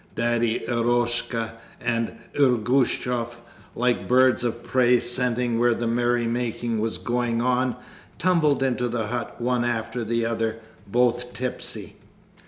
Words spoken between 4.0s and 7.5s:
birds of prey, scenting where the merry making was going